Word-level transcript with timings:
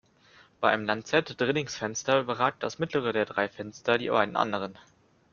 Bei 0.59 0.69
einem 0.71 0.85
Lanzett-Drillingsfenster 0.85 2.21
überragt 2.21 2.63
das 2.63 2.79
mittlere 2.79 3.13
der 3.13 3.25
drei 3.25 3.47
Fenster 3.47 3.99
die 3.99 4.09
beiden 4.09 4.35
anderen. 4.35 4.75